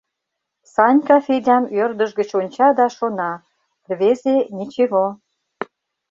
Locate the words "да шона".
2.79-3.31